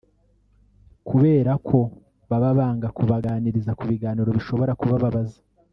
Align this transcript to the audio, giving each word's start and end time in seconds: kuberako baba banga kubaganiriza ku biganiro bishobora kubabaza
kuberako 1.07 1.79
baba 2.29 2.49
banga 2.57 2.87
kubaganiriza 2.97 3.71
ku 3.79 3.83
biganiro 3.91 4.29
bishobora 4.37 4.73
kubabaza 4.79 5.37